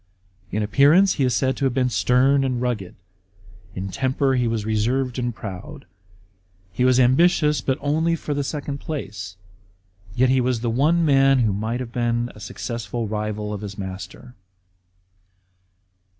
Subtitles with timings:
[0.51, 2.95] In appearance he is said to have been stern and rngized;
[3.75, 5.85] in temper he was reserved and proud.
[6.73, 9.37] He was ambitious, but only for the second place;
[10.15, 13.77] yet he was the one man who might have been a successful rival of his
[13.77, 14.33] master.